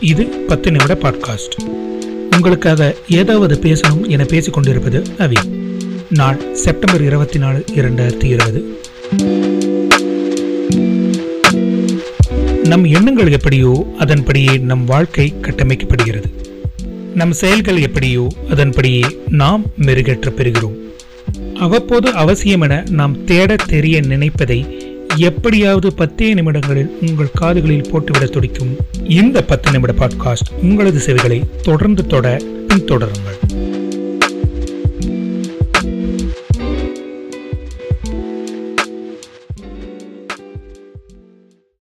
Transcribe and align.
இது 0.00 0.24
பத்து 0.24 0.70
நிமிட 0.70 0.94
பாட்காஸ்ட் 0.94 1.64
உங்களுக்காக 2.30 2.94
ஏதாவது 3.08 3.58
பேசணும் 3.62 4.08
என 4.08 4.24
பேசிக் 4.24 4.52
கொண்டிருப்பது 4.52 5.02
அவி 5.18 5.36
நாள் 6.10 6.54
செப்டம்பர் 6.54 7.02
இருபத்தி 7.02 7.38
நாலு 7.38 7.64
இரண்டாயிரத்தி 7.74 8.24
இருபது. 8.24 8.78
நம் 12.64 12.84
எண்ணங்கள் 12.84 13.32
எப்படியோ 13.32 13.94
அதன்படியே 13.98 14.56
நம் 14.56 14.84
வாழ்க்கை 14.84 15.34
கட்டமைக்கப்படுகிறது. 15.42 16.32
நம் 17.14 17.32
செயல்கள் 17.32 17.80
எப்படியோ 17.80 18.28
அதன்படியே 18.50 19.04
நாம் 19.28 19.72
மெருகேற்ற 19.80 20.30
பெறுகிறோம். 20.36 20.76
அவ்வப்போது 21.54 22.12
அவசியம் 22.12 22.60
என 22.60 22.84
நாம் 22.90 23.24
தேட 23.24 23.56
தெரிய 23.56 24.00
நினைப்பதை 24.00 24.77
எப்படியாவது 25.16 25.94
பத்தே 25.94 26.34
நிமிடங்களில் 26.34 26.96
உங்கள் 27.08 27.30
காதுகளில் 27.32 27.90
போட்டுவிட 27.90 28.26
துடிக்கும் 28.26 28.76
இந்த 29.08 29.42
பத்து 29.42 29.70
நிமிட 29.70 29.92
பாட்காஸ்ட் 29.92 30.62
உங்களது 30.62 30.98
செவிகளை 30.98 31.60
தொடர்ந்து 31.62 32.06
தொட 32.06 32.36
பின்தொடருங்கள். 32.68 33.67